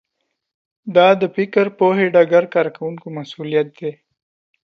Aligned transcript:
دا 0.95 1.07
د 1.21 1.23
فکر 1.35 1.65
پوهې 1.79 2.05
ډګر 2.13 2.43
کارکوونکو 2.55 3.07
مسوولیت 3.17 3.67
دی 3.79 3.91